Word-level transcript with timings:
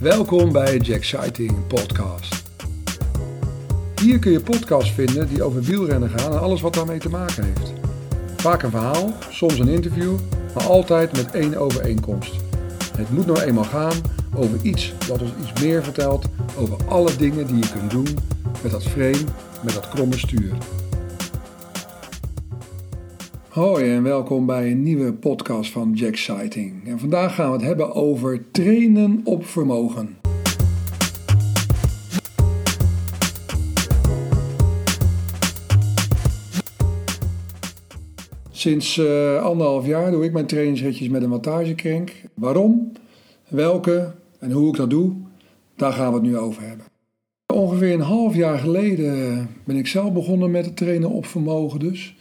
Welkom 0.00 0.52
bij 0.52 0.76
Jack 0.76 1.04
Sighting 1.04 1.66
Podcast. 1.66 2.42
Hier 4.00 4.18
kun 4.18 4.32
je 4.32 4.40
podcasts 4.40 4.92
vinden 4.92 5.28
die 5.28 5.42
over 5.42 5.62
wielrennen 5.62 6.10
gaan 6.10 6.32
en 6.32 6.40
alles 6.40 6.60
wat 6.60 6.74
daarmee 6.74 6.98
te 6.98 7.08
maken 7.08 7.44
heeft. 7.44 7.72
Vaak 8.36 8.62
een 8.62 8.70
verhaal, 8.70 9.12
soms 9.30 9.58
een 9.58 9.68
interview, 9.68 10.14
maar 10.54 10.64
altijd 10.64 11.12
met 11.12 11.30
één 11.30 11.56
overeenkomst. 11.56 12.32
Het 12.96 13.10
moet 13.10 13.26
nou 13.26 13.40
eenmaal 13.40 13.64
gaan 13.64 13.96
over 14.34 14.58
iets 14.62 14.92
dat 15.08 15.22
ons 15.22 15.30
iets 15.40 15.62
meer 15.62 15.82
vertelt 15.82 16.26
over 16.58 16.76
alle 16.88 17.16
dingen 17.16 17.46
die 17.46 17.56
je 17.56 17.70
kunt 17.72 17.90
doen 17.90 18.18
met 18.62 18.70
dat 18.70 18.84
frame, 18.84 19.24
met 19.62 19.74
dat 19.74 19.88
kromme 19.88 20.18
stuur. 20.18 20.52
Hoi 23.56 23.90
en 23.90 24.02
welkom 24.02 24.46
bij 24.46 24.70
een 24.70 24.82
nieuwe 24.82 25.12
podcast 25.12 25.70
van 25.70 25.92
Jack 25.92 26.16
Sighting. 26.16 26.88
En 26.88 26.98
vandaag 26.98 27.34
gaan 27.34 27.46
we 27.46 27.56
het 27.56 27.66
hebben 27.66 27.94
over 27.94 28.50
trainen 28.50 29.20
op 29.24 29.46
vermogen. 29.46 30.16
Sinds 38.50 38.96
uh, 38.96 39.42
anderhalf 39.42 39.86
jaar 39.86 40.10
doe 40.10 40.24
ik 40.24 40.32
mijn 40.32 40.46
trainingsritjes 40.46 41.08
met 41.08 41.22
een 41.22 41.30
wattagekrenk. 41.30 42.12
Waarom, 42.34 42.92
welke 43.48 44.14
en 44.38 44.50
hoe 44.50 44.68
ik 44.68 44.76
dat 44.76 44.90
doe, 44.90 45.12
daar 45.76 45.92
gaan 45.92 46.08
we 46.08 46.14
het 46.14 46.26
nu 46.26 46.38
over 46.38 46.62
hebben. 46.62 46.86
Ongeveer 47.54 47.92
een 47.92 48.00
half 48.00 48.34
jaar 48.34 48.58
geleden 48.58 49.48
ben 49.64 49.76
ik 49.76 49.86
zelf 49.86 50.12
begonnen 50.12 50.50
met 50.50 50.64
het 50.64 50.76
trainen 50.76 51.10
op 51.10 51.26
vermogen 51.26 51.78
dus. 51.78 52.15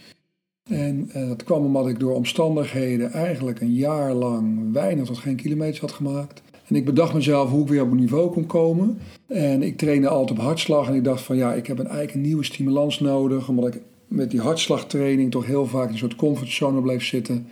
En 0.69 1.09
uh, 1.15 1.27
dat 1.27 1.43
kwam 1.43 1.65
omdat 1.65 1.87
ik 1.87 1.99
door 1.99 2.15
omstandigheden 2.15 3.11
eigenlijk 3.11 3.61
een 3.61 3.73
jaar 3.73 4.13
lang 4.13 4.73
weinig 4.73 5.05
tot 5.05 5.17
geen 5.17 5.35
kilometers 5.35 5.79
had 5.79 5.91
gemaakt. 5.91 6.41
En 6.67 6.75
ik 6.75 6.85
bedacht 6.85 7.13
mezelf 7.13 7.49
hoe 7.49 7.61
ik 7.61 7.67
weer 7.67 7.81
op 7.81 7.91
een 7.91 7.97
niveau 7.97 8.31
kon 8.31 8.45
komen. 8.45 8.97
En 9.27 9.63
ik 9.63 9.77
trainde 9.77 10.07
altijd 10.07 10.39
op 10.39 10.45
hartslag. 10.45 10.87
En 10.87 10.95
ik 10.95 11.03
dacht 11.03 11.21
van 11.21 11.35
ja, 11.35 11.53
ik 11.53 11.67
heb 11.67 11.79
een, 11.79 11.85
eigenlijk 11.85 12.15
een 12.15 12.21
nieuwe 12.21 12.43
stimulans 12.43 12.99
nodig. 12.99 13.49
Omdat 13.49 13.75
ik 13.75 13.81
met 14.07 14.31
die 14.31 14.39
hartslagtraining 14.39 15.31
toch 15.31 15.45
heel 15.45 15.65
vaak 15.65 15.85
in 15.85 15.91
een 15.91 15.97
soort 15.97 16.15
comfortzone 16.15 16.81
bleef 16.81 17.03
zitten. 17.03 17.47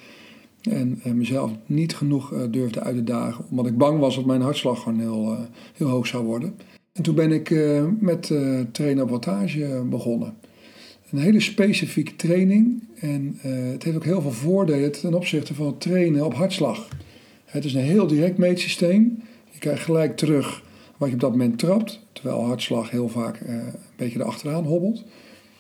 En 0.62 1.02
uh, 1.06 1.14
mezelf 1.14 1.52
niet 1.66 1.96
genoeg 1.96 2.32
uh, 2.32 2.42
durfde 2.52 2.80
uit 2.80 2.96
te 2.96 3.04
dagen. 3.04 3.46
Omdat 3.50 3.66
ik 3.66 3.78
bang 3.78 4.00
was 4.00 4.16
dat 4.16 4.26
mijn 4.26 4.42
hartslag 4.42 4.84
gewoon 4.84 5.00
heel, 5.00 5.38
heel 5.74 5.88
hoog 5.88 6.08
zou 6.08 6.26
worden. 6.26 6.56
En 6.94 7.04
toen 7.04 7.16
ben 7.16 7.32
ik 7.32 7.56
met 8.00 8.32
trainen 8.72 9.04
op 9.04 9.10
wattage 9.10 9.84
begonnen 9.90 10.34
een 11.14 11.20
hele 11.20 11.40
specifieke 11.40 12.16
training. 12.16 12.84
En 13.00 13.40
uh, 13.46 13.72
het 13.72 13.84
heeft 13.84 13.96
ook 13.96 14.04
heel 14.04 14.22
veel 14.22 14.32
voordelen 14.32 14.92
ten 14.92 15.14
opzichte 15.14 15.54
van 15.54 15.66
het 15.66 15.82
trainen 15.82 16.26
op 16.26 16.34
hartslag. 16.34 16.88
Het 17.46 17.66
is 17.66 17.74
een 17.74 17.82
heel 17.82 18.08
direct 18.08 18.38
meetsysteem. 18.38 19.22
Je 19.52 19.60
krijgt 19.60 19.84
gelijk 19.84 20.18
terug 20.18 20.64
wat 20.98 21.08
je 21.08 21.14
op 21.14 21.22
dat 21.22 21.32
moment 21.32 21.60
trapt, 21.60 22.00
terwijl 22.14 22.46
hartslag 22.46 22.90
heel 22.90 23.10
vaak 23.10 23.42
uh, 23.42 23.54
een 23.54 23.74
beetje 23.96 24.20
erachteraan 24.20 24.64
hobbelt. 24.64 25.04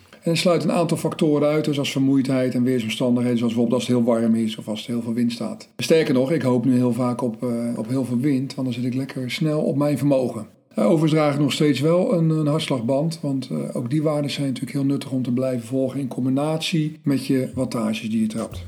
En 0.09 0.31
het 0.31 0.37
sluit 0.37 0.63
een 0.63 0.71
aantal 0.71 0.97
factoren 0.97 1.47
uit, 1.47 1.67
zoals 1.71 1.91
vermoeidheid 1.91 2.53
en 2.53 2.63
weersomstandigheden, 2.63 3.37
zoals 3.37 3.53
bijvoorbeeld 3.53 3.81
als 3.81 3.89
het 3.89 3.97
heel 3.97 4.13
warm 4.13 4.35
is 4.35 4.57
of 4.57 4.67
als 4.67 4.85
er 4.85 4.91
heel 4.91 5.01
veel 5.01 5.13
wind 5.13 5.31
staat. 5.31 5.67
Sterker 5.77 6.13
nog, 6.13 6.31
ik 6.31 6.41
hoop 6.41 6.65
nu 6.65 6.75
heel 6.75 6.93
vaak 6.93 7.21
op, 7.21 7.43
uh, 7.43 7.77
op 7.77 7.87
heel 7.87 8.05
veel 8.05 8.19
wind, 8.19 8.55
want 8.55 8.67
dan 8.67 8.75
zit 8.75 8.85
ik 8.85 8.93
lekker 8.93 9.31
snel 9.31 9.61
op 9.61 9.77
mijn 9.77 9.97
vermogen. 9.97 10.47
Uh, 10.77 10.85
overigens 10.85 11.11
draag 11.11 11.33
ik 11.33 11.39
nog 11.39 11.51
steeds 11.51 11.79
wel 11.79 12.13
een, 12.13 12.29
een 12.29 12.47
hartslagband, 12.47 13.19
want 13.21 13.49
uh, 13.51 13.57
ook 13.73 13.89
die 13.89 14.03
waarden 14.03 14.31
zijn 14.31 14.45
natuurlijk 14.45 14.73
heel 14.73 14.85
nuttig 14.85 15.11
om 15.11 15.23
te 15.23 15.31
blijven 15.31 15.67
volgen 15.67 15.99
in 15.99 16.07
combinatie 16.07 16.99
met 17.03 17.25
je 17.25 17.51
wattages 17.55 18.09
die 18.09 18.21
je 18.21 18.27
trapt. 18.27 18.65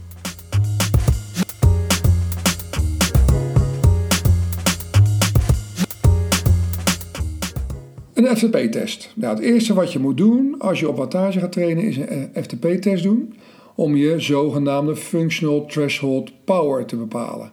Een 8.14 8.38
FTP-test. 8.38 9.14
Nou, 9.16 9.36
het 9.36 9.44
eerste 9.44 9.73
wat 9.73 9.94
je 9.94 10.00
moet 10.00 10.17
doen 10.17 10.56
als 10.59 10.80
je 10.80 10.90
op 10.90 10.97
wattage 10.97 11.40
gaat 11.40 11.52
trainen 11.52 11.84
is 11.84 11.97
een 11.97 12.29
FTP-test 12.34 13.03
doen 13.03 13.34
om 13.75 13.96
je 13.96 14.19
zogenaamde 14.19 14.96
Functional 14.96 15.66
Threshold 15.66 16.31
Power 16.44 16.85
te 16.85 16.96
bepalen. 16.96 17.52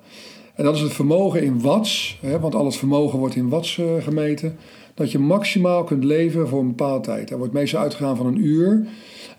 En 0.62 0.68
dat 0.68 0.76
is 0.76 0.82
het 0.82 0.92
vermogen 0.92 1.42
in 1.42 1.60
watts, 1.60 2.18
hè, 2.20 2.40
want 2.40 2.54
al 2.54 2.64
het 2.64 2.76
vermogen 2.76 3.18
wordt 3.18 3.34
in 3.34 3.48
watts 3.48 3.76
uh, 3.76 3.86
gemeten, 4.00 4.56
dat 4.94 5.12
je 5.12 5.18
maximaal 5.18 5.84
kunt 5.84 6.04
leven 6.04 6.48
voor 6.48 6.60
een 6.60 6.66
bepaalde 6.66 7.04
tijd. 7.04 7.30
Er 7.30 7.38
wordt 7.38 7.52
meestal 7.52 7.80
uitgegaan 7.80 8.16
van 8.16 8.26
een 8.26 8.44
uur, 8.44 8.86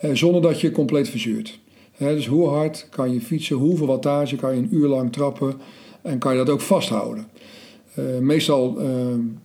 uh, 0.01 0.11
zonder 0.13 0.41
dat 0.41 0.61
je 0.61 0.71
compleet 0.71 1.09
verzuurt. 1.09 1.59
Dus 1.97 2.27
hoe 2.27 2.47
hard 2.47 2.87
kan 2.89 3.13
je 3.13 3.21
fietsen, 3.21 3.55
hoeveel 3.55 3.87
wattage 3.87 4.35
kan 4.35 4.55
je 4.55 4.61
een 4.61 4.75
uur 4.75 4.87
lang 4.87 5.11
trappen 5.11 5.53
en 6.01 6.19
kan 6.19 6.31
je 6.31 6.37
dat 6.37 6.49
ook 6.49 6.61
vasthouden. 6.61 7.27
Uh, 7.99 8.17
meestal 8.19 8.77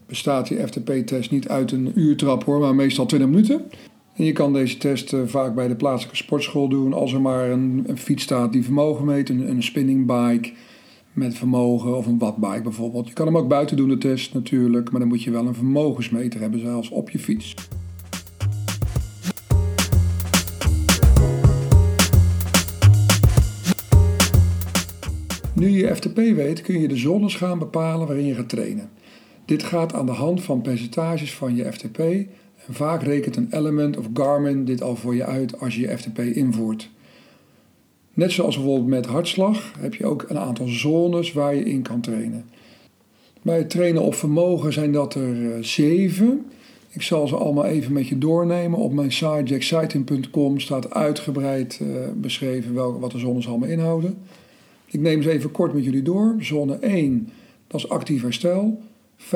bestaat 0.06 0.49
die 0.49 0.66
FTP-test 0.66 1.31
niet 1.31 1.49
uit 1.49 1.72
een 1.72 1.93
uur 1.95 2.16
trap 2.16 2.45
hoor, 2.45 2.60
maar 2.60 2.75
meestal 2.75 3.06
20 3.06 3.28
minuten. 3.28 3.62
En 4.15 4.25
je 4.25 4.33
kan 4.33 4.53
deze 4.53 4.77
test 4.77 5.16
vaak 5.27 5.55
bij 5.55 5.69
de 5.69 5.77
plaatselijke 5.77 6.16
sportschool 6.16 6.69
doen 6.69 6.93
als 6.93 7.12
er 7.12 7.21
maar 7.21 7.50
een, 7.50 7.84
een 7.87 7.99
fiets 7.99 8.22
staat 8.22 8.53
die 8.53 8.65
vermogen 8.65 9.05
meet, 9.05 9.28
een, 9.28 9.50
een 9.50 9.62
spinning 9.62 10.06
bike 10.06 10.50
met 11.18 11.34
vermogen 11.34 11.96
of 11.96 12.06
een 12.06 12.18
wattbike 12.18 12.62
bijvoorbeeld. 12.62 13.08
Je 13.08 13.14
kan 13.14 13.26
hem 13.26 13.36
ook 13.36 13.48
buiten 13.48 13.76
doen, 13.76 13.88
de 13.88 13.98
test 13.98 14.34
natuurlijk, 14.34 14.90
maar 14.90 15.00
dan 15.00 15.08
moet 15.08 15.22
je 15.22 15.30
wel 15.30 15.46
een 15.46 15.54
vermogensmeter 15.54 16.40
hebben, 16.40 16.60
zelfs 16.60 16.88
op 16.88 17.10
je 17.10 17.18
fiets. 17.18 17.54
Nu 25.54 25.68
je 25.68 25.94
FTP 25.94 26.16
weet, 26.16 26.60
kun 26.60 26.80
je 26.80 26.88
de 26.88 26.96
zones 26.96 27.34
gaan 27.34 27.58
bepalen 27.58 28.06
waarin 28.06 28.26
je 28.26 28.34
gaat 28.34 28.48
trainen. 28.48 28.90
Dit 29.44 29.62
gaat 29.62 29.94
aan 29.94 30.06
de 30.06 30.12
hand 30.12 30.42
van 30.42 30.60
percentages 30.60 31.34
van 31.34 31.56
je 31.56 31.72
FTP 31.72 31.98
en 31.98 32.74
vaak 32.74 33.02
rekent 33.02 33.36
een 33.36 33.48
Element 33.50 33.96
of 33.96 34.08
Garmin 34.14 34.64
dit 34.64 34.82
al 34.82 34.96
voor 34.96 35.14
je 35.14 35.24
uit 35.24 35.60
als 35.60 35.74
je 35.74 35.80
je 35.80 35.98
FTP 35.98 36.18
invoert. 36.18 36.90
Net 38.18 38.32
zoals 38.32 38.56
bijvoorbeeld 38.56 38.88
met 38.88 39.06
hartslag 39.06 39.72
heb 39.78 39.94
je 39.94 40.06
ook 40.06 40.24
een 40.28 40.38
aantal 40.38 40.66
zones 40.66 41.32
waar 41.32 41.54
je 41.54 41.64
in 41.64 41.82
kan 41.82 42.00
trainen. 42.00 42.44
Bij 43.42 43.56
het 43.58 43.70
trainen 43.70 44.02
op 44.02 44.14
vermogen 44.14 44.72
zijn 44.72 44.92
dat 44.92 45.14
er 45.14 45.52
eh, 45.52 45.62
zeven. 45.62 46.46
Ik 46.88 47.02
zal 47.02 47.28
ze 47.28 47.36
allemaal 47.36 47.64
even 47.64 47.92
met 47.92 48.08
je 48.08 48.18
doornemen. 48.18 48.78
Op 48.78 48.92
mijn 48.92 49.12
site 49.12 49.42
jackciting.com 49.44 50.60
staat 50.60 50.94
uitgebreid 50.94 51.80
uh, 51.82 51.88
beschreven 52.14 52.74
welke, 52.74 52.98
wat 52.98 53.10
de 53.10 53.18
zones 53.18 53.48
allemaal 53.48 53.68
inhouden. 53.68 54.18
Ik 54.86 55.00
neem 55.00 55.22
ze 55.22 55.30
even 55.30 55.50
kort 55.50 55.74
met 55.74 55.84
jullie 55.84 56.02
door. 56.02 56.36
Zone 56.38 56.74
1, 56.74 57.28
dat 57.66 57.80
is 57.80 57.88
actief 57.88 58.22
herstel. 58.22 58.80
55% 59.18 59.26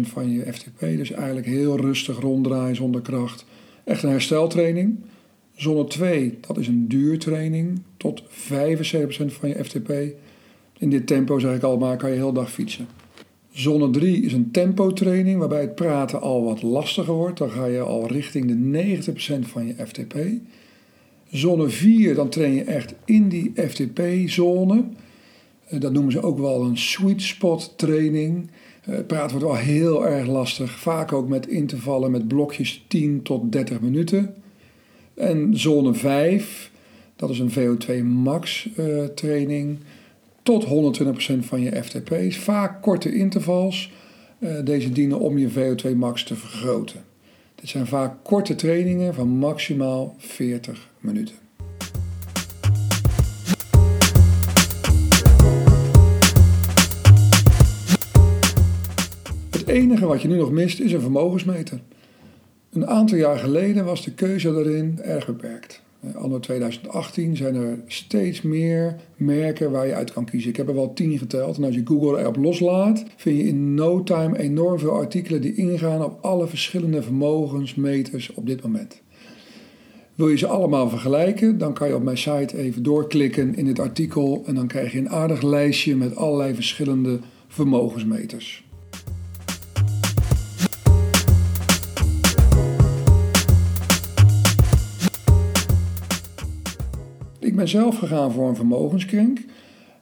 van 0.00 0.30
je 0.30 0.52
FTP, 0.52 0.80
dus 0.80 1.10
eigenlijk 1.10 1.46
heel 1.46 1.76
rustig 1.76 2.20
ronddraaien 2.20 2.76
zonder 2.76 3.00
kracht. 3.00 3.44
Echt 3.84 4.02
een 4.02 4.10
hersteltraining. 4.10 4.98
Zone 5.56 5.84
2, 5.84 6.38
dat 6.40 6.58
is 6.58 6.68
een 6.68 6.88
duurtraining 6.88 7.80
tot 8.06 8.22
75% 8.22 8.26
van 9.26 9.48
je 9.48 9.64
FTP. 9.64 9.92
In 10.78 10.90
dit 10.90 11.06
tempo, 11.06 11.38
zeg 11.38 11.56
ik 11.56 11.62
al, 11.62 11.78
maar 11.78 11.96
kan 11.96 12.10
je 12.10 12.16
heel 12.16 12.32
dag 12.32 12.52
fietsen. 12.52 12.86
Zone 13.52 13.90
3 13.90 14.22
is 14.22 14.32
een 14.32 14.50
tempotraining 14.50 15.38
waarbij 15.38 15.60
het 15.60 15.74
praten 15.74 16.20
al 16.20 16.44
wat 16.44 16.62
lastiger 16.62 17.14
wordt. 17.14 17.38
Dan 17.38 17.50
ga 17.50 17.66
je 17.66 17.80
al 17.80 18.06
richting 18.06 18.46
de 18.46 18.54
90% 19.44 19.48
van 19.48 19.66
je 19.66 19.74
FTP. 19.86 20.14
Zone 21.30 21.68
4, 21.68 22.14
dan 22.14 22.28
train 22.28 22.54
je 22.54 22.62
echt 22.62 22.94
in 23.04 23.28
die 23.28 23.52
FTP-zone. 23.68 24.84
Eh, 25.68 25.80
dat 25.80 25.92
noemen 25.92 26.12
ze 26.12 26.22
ook 26.22 26.38
wel 26.38 26.62
een 26.62 26.78
sweet 26.78 27.22
spot 27.22 27.72
training. 27.76 28.50
Eh, 28.82 28.98
praten 29.06 29.38
wordt 29.38 29.52
wel 29.52 29.64
heel 29.64 30.06
erg 30.06 30.26
lastig. 30.26 30.70
Vaak 30.70 31.12
ook 31.12 31.28
met 31.28 31.48
intervallen 31.48 32.10
met 32.10 32.28
blokjes 32.28 32.84
10 32.88 33.22
tot 33.22 33.52
30 33.52 33.80
minuten. 33.80 34.34
En 35.14 35.58
zone 35.58 35.94
5, 35.94 36.70
dat 37.16 37.30
is 37.30 37.38
een 37.38 37.50
VO2 37.50 38.04
max 38.04 38.68
uh, 38.78 39.04
training, 39.04 39.78
tot 40.42 40.64
120% 40.64 40.68
van 41.38 41.60
je 41.60 41.82
FTP's. 41.82 42.36
Vaak 42.36 42.82
korte 42.82 43.14
intervals. 43.14 43.92
Uh, 44.38 44.64
deze 44.64 44.92
dienen 44.92 45.18
om 45.18 45.38
je 45.38 45.50
VO2 45.50 45.96
max 45.96 46.24
te 46.24 46.36
vergroten. 46.36 47.04
Dit 47.54 47.68
zijn 47.68 47.86
vaak 47.86 48.24
korte 48.24 48.54
trainingen 48.54 49.14
van 49.14 49.28
maximaal 49.28 50.14
40 50.18 50.90
minuten. 51.00 51.34
Het 59.50 59.66
enige 59.66 60.06
wat 60.06 60.22
je 60.22 60.28
nu 60.28 60.36
nog 60.36 60.50
mist 60.50 60.80
is 60.80 60.92
een 60.92 61.00
vermogensmeter. 61.00 61.80
Een 62.72 62.86
aantal 62.86 63.18
jaar 63.18 63.38
geleden 63.38 63.84
was 63.84 64.04
de 64.04 64.14
keuze 64.14 64.52
daarin 64.52 64.98
erg 65.02 65.26
beperkt. 65.26 65.84
Eh, 66.00 66.14
anno 66.14 66.38
2018 66.38 67.36
zijn 67.36 67.54
er 67.54 67.78
steeds 67.86 68.42
meer 68.42 68.96
merken 69.16 69.70
waar 69.70 69.86
je 69.86 69.94
uit 69.94 70.12
kan 70.12 70.24
kiezen. 70.24 70.50
Ik 70.50 70.56
heb 70.56 70.68
er 70.68 70.74
wel 70.74 70.92
tien 70.92 71.18
geteld. 71.18 71.56
En 71.56 71.64
als 71.64 71.74
je 71.74 71.82
Google 71.84 72.20
erop 72.20 72.36
loslaat, 72.36 73.04
vind 73.16 73.36
je 73.36 73.46
in 73.46 73.74
no 73.74 74.02
time 74.02 74.38
enorm 74.38 74.78
veel 74.78 74.92
artikelen 74.92 75.40
die 75.40 75.54
ingaan 75.54 76.04
op 76.04 76.18
alle 76.20 76.46
verschillende 76.46 77.02
vermogensmeters 77.02 78.34
op 78.34 78.46
dit 78.46 78.62
moment. 78.62 79.04
Wil 80.14 80.28
je 80.28 80.38
ze 80.38 80.46
allemaal 80.46 80.88
vergelijken, 80.88 81.58
dan 81.58 81.72
kan 81.72 81.88
je 81.88 81.94
op 81.94 82.02
mijn 82.02 82.18
site 82.18 82.58
even 82.58 82.82
doorklikken 82.82 83.54
in 83.54 83.66
het 83.66 83.78
artikel 83.78 84.42
en 84.46 84.54
dan 84.54 84.66
krijg 84.66 84.92
je 84.92 84.98
een 84.98 85.10
aardig 85.10 85.42
lijstje 85.42 85.96
met 85.96 86.16
allerlei 86.16 86.54
verschillende 86.54 87.18
vermogensmeters. 87.48 88.65
Ben 97.56 97.68
zelf 97.68 97.98
gegaan 97.98 98.32
voor 98.32 98.48
een 98.48 98.56
vermogenskrenk. 98.56 99.38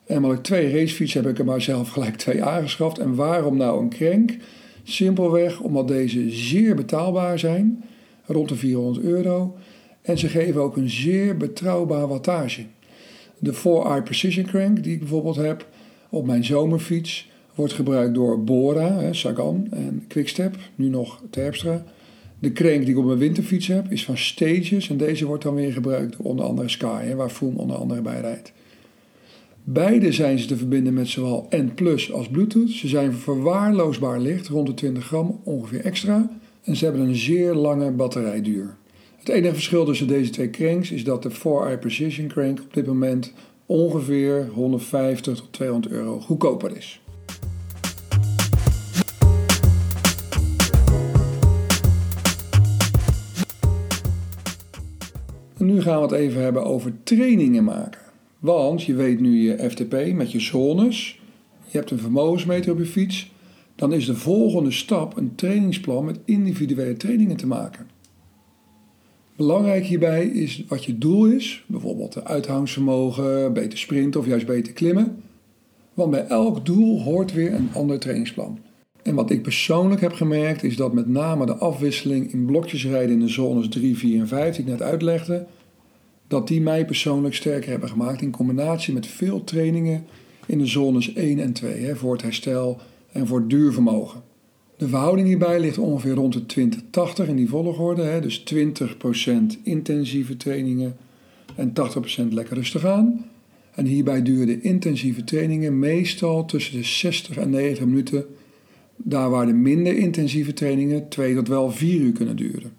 En 0.06 0.16
omdat 0.16 0.32
ik 0.32 0.42
twee 0.42 0.72
racefietsen 0.72 1.22
heb, 1.22 1.30
ik 1.30 1.38
er 1.38 1.44
maar 1.44 1.62
zelf 1.62 1.88
gelijk 1.88 2.16
twee 2.16 2.44
aangeschaft. 2.44 2.98
En 2.98 3.14
waarom 3.14 3.56
nou 3.56 3.82
een 3.82 3.88
krenk? 3.88 4.36
Simpelweg 4.82 5.60
omdat 5.60 5.88
deze 5.88 6.30
zeer 6.30 6.74
betaalbaar 6.74 7.38
zijn, 7.38 7.84
rond 8.24 8.48
de 8.48 8.54
400 8.54 9.04
euro. 9.04 9.56
En 10.02 10.18
ze 10.18 10.28
geven 10.28 10.60
ook 10.60 10.76
een 10.76 10.90
zeer 10.90 11.36
betrouwbaar 11.36 12.08
wattage. 12.08 12.64
De 13.38 13.54
4i 13.54 14.02
Precision 14.04 14.46
Crank 14.46 14.82
die 14.82 14.92
ik 14.92 14.98
bijvoorbeeld 14.98 15.36
heb 15.36 15.66
op 16.08 16.26
mijn 16.26 16.44
zomerfiets 16.44 17.30
wordt 17.54 17.72
gebruikt 17.72 18.14
door 18.14 18.44
Bora, 18.44 19.12
Sagan 19.12 19.66
en 19.70 20.04
Quickstep, 20.08 20.56
nu 20.74 20.88
nog 20.88 21.22
Terpstra. 21.30 21.84
De 22.44 22.52
crank 22.52 22.80
die 22.80 22.90
ik 22.90 22.98
op 22.98 23.04
mijn 23.04 23.18
winterfiets 23.18 23.66
heb 23.66 23.90
is 23.90 24.04
van 24.04 24.18
Stages 24.18 24.90
en 24.90 24.96
deze 24.96 25.26
wordt 25.26 25.42
dan 25.42 25.54
weer 25.54 25.72
gebruikt 25.72 26.16
door 26.16 26.26
onder 26.26 26.44
andere 26.44 26.68
Sky, 26.68 27.14
waar 27.14 27.30
Froome 27.30 27.58
onder 27.58 27.76
andere 27.76 28.02
bij 28.02 28.20
rijdt. 28.20 28.52
Beide 29.64 30.12
zijn 30.12 30.38
ze 30.38 30.46
te 30.46 30.56
verbinden 30.56 30.94
met 30.94 31.08
zowel 31.08 31.46
N 31.50 31.72
Plus 31.74 32.12
als 32.12 32.28
Bluetooth. 32.28 32.70
Ze 32.70 32.88
zijn 32.88 33.12
verwaarloosbaar 33.12 34.20
licht, 34.20 34.48
rond 34.48 34.66
de 34.66 34.74
20 34.74 35.04
gram 35.04 35.40
ongeveer 35.44 35.80
extra. 35.80 36.30
En 36.62 36.76
ze 36.76 36.84
hebben 36.84 37.02
een 37.02 37.16
zeer 37.16 37.54
lange 37.54 37.90
batterijduur. 37.90 38.76
Het 39.16 39.28
enige 39.28 39.54
verschil 39.54 39.84
tussen 39.84 40.06
deze 40.06 40.30
twee 40.30 40.50
cranks 40.50 40.90
is 40.90 41.04
dat 41.04 41.22
de 41.22 41.30
4i 41.30 41.78
Precision 41.80 42.28
Crank 42.28 42.60
op 42.60 42.74
dit 42.74 42.86
moment 42.86 43.32
ongeveer 43.66 44.48
150 44.54 45.36
tot 45.36 45.52
200 45.52 45.92
euro 45.92 46.20
goedkoper 46.20 46.76
is. 46.76 47.03
Nu 55.64 55.80
gaan 55.82 55.96
we 55.96 56.02
het 56.02 56.12
even 56.12 56.42
hebben 56.42 56.64
over 56.64 56.92
trainingen 57.02 57.64
maken. 57.64 58.00
Want 58.38 58.82
je 58.82 58.94
weet 58.94 59.20
nu 59.20 59.42
je 59.42 59.70
FTP 59.70 60.12
met 60.12 60.32
je 60.32 60.40
zones, 60.40 61.20
je 61.66 61.78
hebt 61.78 61.90
een 61.90 61.98
vermogensmeter 61.98 62.72
op 62.72 62.78
je 62.78 62.86
fiets, 62.86 63.32
dan 63.74 63.92
is 63.92 64.06
de 64.06 64.14
volgende 64.14 64.70
stap 64.70 65.16
een 65.16 65.34
trainingsplan 65.34 66.04
met 66.04 66.18
individuele 66.24 66.96
trainingen 66.96 67.36
te 67.36 67.46
maken. 67.46 67.86
Belangrijk 69.36 69.84
hierbij 69.84 70.26
is 70.26 70.64
wat 70.68 70.84
je 70.84 70.98
doel 70.98 71.26
is, 71.26 71.64
bijvoorbeeld 71.66 72.24
uithoudingsvermogen, 72.24 73.52
beter 73.52 73.78
sprinten 73.78 74.20
of 74.20 74.26
juist 74.26 74.46
beter 74.46 74.72
klimmen. 74.72 75.22
Want 75.94 76.10
bij 76.10 76.26
elk 76.26 76.66
doel 76.66 77.02
hoort 77.02 77.32
weer 77.32 77.54
een 77.54 77.68
ander 77.74 77.98
trainingsplan. 77.98 78.58
En 79.04 79.14
wat 79.14 79.30
ik 79.30 79.42
persoonlijk 79.42 80.00
heb 80.00 80.12
gemerkt 80.12 80.62
is 80.62 80.76
dat 80.76 80.92
met 80.92 81.08
name 81.08 81.46
de 81.46 81.54
afwisseling 81.54 82.32
in 82.32 82.44
blokjes 82.44 82.86
rijden 82.86 83.10
in 83.10 83.20
de 83.20 83.28
zones 83.28 83.68
3, 83.68 83.96
4 83.96 84.20
en 84.20 84.28
5 84.28 84.54
die 84.56 84.64
ik 84.64 84.70
net 84.70 84.82
uitlegde, 84.82 85.46
dat 86.28 86.48
die 86.48 86.60
mij 86.60 86.84
persoonlijk 86.84 87.34
sterker 87.34 87.70
hebben 87.70 87.88
gemaakt 87.88 88.22
in 88.22 88.30
combinatie 88.30 88.94
met 88.94 89.06
veel 89.06 89.44
trainingen 89.44 90.04
in 90.46 90.58
de 90.58 90.66
zones 90.66 91.12
1 91.12 91.38
en 91.38 91.52
2 91.52 91.84
hè, 91.84 91.96
voor 91.96 92.12
het 92.12 92.22
herstel 92.22 92.78
en 93.12 93.26
voor 93.26 93.38
het 93.38 93.50
duurvermogen. 93.50 94.22
De 94.76 94.88
verhouding 94.88 95.26
hierbij 95.26 95.60
ligt 95.60 95.78
ongeveer 95.78 96.14
rond 96.14 96.54
de 96.54 96.68
20-80 97.24 97.28
in 97.28 97.36
die 97.36 97.48
volgorde. 97.48 98.02
Hè, 98.02 98.20
dus 98.20 98.44
20% 98.54 99.62
intensieve 99.62 100.36
trainingen 100.36 100.96
en 101.56 101.72
80% 101.72 102.28
lekker 102.28 102.54
rustig 102.54 102.84
aan. 102.84 103.26
En 103.74 103.86
hierbij 103.86 104.22
duren 104.22 104.46
de 104.46 104.60
intensieve 104.60 105.24
trainingen 105.24 105.78
meestal 105.78 106.44
tussen 106.44 106.76
de 106.76 106.84
60 106.84 107.36
en 107.36 107.50
90 107.50 107.84
minuten. 107.84 108.24
Daar 108.96 109.30
waar 109.30 109.46
de 109.46 109.52
minder 109.52 109.96
intensieve 109.96 110.52
trainingen 110.52 111.08
2 111.08 111.34
tot 111.34 111.48
wel 111.48 111.70
4 111.70 112.00
uur 112.00 112.12
kunnen 112.12 112.36
duren. 112.36 112.72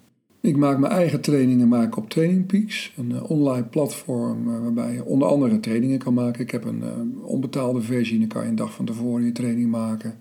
Ik 0.46 0.56
maak 0.56 0.78
mijn 0.78 0.92
eigen 0.92 1.20
trainingen 1.20 1.68
maken 1.68 2.02
op 2.02 2.10
Training 2.10 2.46
Peaks, 2.46 2.92
een 2.96 3.10
uh, 3.10 3.30
online 3.30 3.64
platform 3.64 4.48
uh, 4.48 4.60
waarbij 4.60 4.92
je 4.92 5.04
onder 5.04 5.28
andere 5.28 5.60
trainingen 5.60 5.98
kan 5.98 6.14
maken. 6.14 6.42
Ik 6.42 6.50
heb 6.50 6.64
een 6.64 6.82
uh, 6.82 7.26
onbetaalde 7.28 7.80
versie, 7.80 8.18
dan 8.18 8.28
kan 8.28 8.42
je 8.42 8.48
een 8.48 8.56
dag 8.56 8.72
van 8.72 8.84
tevoren 8.84 9.24
je 9.24 9.32
training 9.32 9.70
maken. 9.70 10.18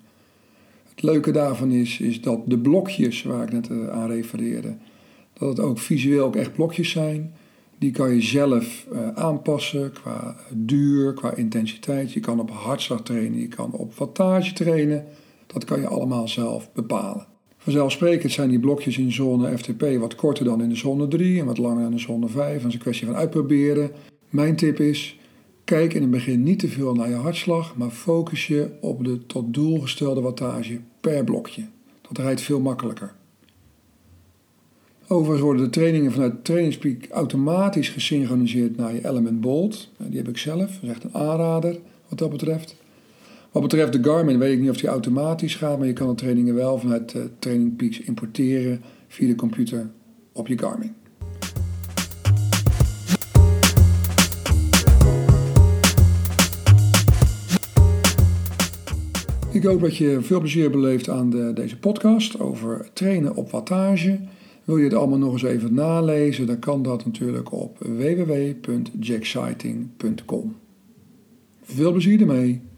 Het 0.90 1.02
leuke 1.02 1.32
daarvan 1.32 1.72
is, 1.72 2.00
is 2.00 2.22
dat 2.22 2.42
de 2.46 2.60
blokjes 2.60 3.24
waar 3.24 3.44
ik 3.44 3.52
net 3.52 3.70
aan 3.92 4.08
refereerde, 4.08 4.76
dat 5.34 5.50
het 5.50 5.60
ook 5.60 5.80
visueel 5.80 6.26
ook 6.26 6.36
echt 6.36 6.54
blokjes 6.54 6.90
zijn. 6.90 7.34
Die 7.78 7.92
kan 7.92 8.14
je 8.14 8.22
zelf 8.22 8.88
aanpassen 9.16 9.92
qua 9.92 10.36
duur, 10.54 11.14
qua 11.14 11.34
intensiteit. 11.34 12.14
Je 12.14 12.20
kan 12.20 12.40
op 12.40 12.52
hartslag 12.52 13.04
trainen, 13.04 13.40
je 13.40 13.48
kan 13.48 13.72
op 13.72 13.94
wattage 13.96 14.54
trainen. 14.54 15.06
Dat 15.56 15.66
kan 15.66 15.80
je 15.80 15.88
allemaal 15.88 16.28
zelf 16.28 16.72
bepalen. 16.74 17.26
Vanzelfsprekend 17.58 18.32
zijn 18.32 18.50
die 18.50 18.60
blokjes 18.60 18.98
in 18.98 19.12
zone 19.12 19.58
FTP 19.58 19.98
wat 20.00 20.16
korter 20.16 20.46
dan 20.46 20.62
in 20.62 20.70
de 20.70 20.76
zone 20.76 21.08
3 21.08 21.40
en 21.40 21.46
wat 21.46 21.58
langer 21.58 21.78
dan 21.78 21.86
in 21.86 21.96
de 21.96 22.02
zone 22.02 22.28
5. 22.28 22.58
Dat 22.58 22.68
is 22.68 22.74
een 22.74 22.80
kwestie 22.80 23.08
van 23.08 23.16
uitproberen. 23.16 23.92
Mijn 24.30 24.56
tip 24.56 24.80
is, 24.80 25.20
kijk 25.64 25.94
in 25.94 26.02
het 26.02 26.12
begin 26.12 26.44
niet 26.44 26.60
te 26.60 26.68
veel 26.68 26.94
naar 26.94 27.10
je 27.10 27.16
hartslag, 27.16 27.76
maar 27.76 27.90
focus 27.90 28.48
je 28.48 28.70
op 28.82 29.04
de 29.04 29.26
tot 29.26 29.54
doel 29.54 29.80
gestelde 29.80 30.22
wattage 30.22 30.80
per 31.00 31.24
blokje. 31.24 31.64
Dat 32.02 32.18
rijdt 32.18 32.42
veel 32.42 32.60
makkelijker. 32.60 33.14
Overigens 35.08 35.42
worden 35.42 35.64
de 35.64 35.70
trainingen 35.70 36.12
vanuit 36.12 36.46
Trainingspeak 36.46 37.08
automatisch 37.10 37.90
gesynchroniseerd 37.90 38.78
naar 38.78 38.94
je 38.94 39.08
Element 39.08 39.42
Bolt. 39.42 39.90
Die 39.98 40.18
heb 40.18 40.28
ik 40.28 40.38
zelf, 40.38 40.60
dat 40.60 40.84
is 40.84 40.90
echt 40.90 41.04
een 41.04 41.14
aanrader 41.14 41.80
wat 42.10 42.18
dat 42.18 42.30
betreft. 42.30 42.76
Wat 43.56 43.64
betreft 43.64 43.94
de 43.94 44.04
Garmin 44.04 44.40
weet 44.40 44.54
ik 44.54 44.60
niet 44.60 44.70
of 44.70 44.78
die 44.78 44.90
automatisch 44.90 45.56
gaat, 45.56 45.78
maar 45.78 45.88
je 45.88 45.94
kan 45.94 46.08
de 46.08 46.16
trainingen 46.16 46.56
wel 46.56 46.80
vanuit 46.80 47.14
uh, 47.14 47.24
Training 47.40 47.76
Peaks 47.76 48.00
importeren 48.00 48.82
via 49.08 49.28
de 49.28 49.36
computer 49.36 49.90
op 50.34 50.48
je 50.48 50.58
Garmin. 50.58 50.94
Ik 59.52 59.64
hoop 59.64 59.82
dat 59.82 59.98
je 59.98 60.22
veel 60.22 60.40
plezier 60.40 60.72
beleeft 60.72 61.10
aan 61.10 61.30
de, 61.30 61.52
deze 61.54 61.78
podcast 61.78 62.40
over 62.40 62.90
trainen 62.94 63.36
op 63.36 63.52
wattage. 63.52 64.20
Wil 64.64 64.78
je 64.78 64.84
het 64.84 64.94
allemaal 64.94 65.20
nog 65.20 65.32
eens 65.32 65.44
even 65.44 65.74
nalezen, 65.74 66.48
dan 66.48 66.60
kan 66.60 66.84
dat 66.84 67.06
natuurlijk 67.06 67.52
op 67.52 67.78
www.jacksighting.com. 67.80 70.56
Veel 71.62 71.92
plezier 71.92 72.20
ermee! 72.20 72.74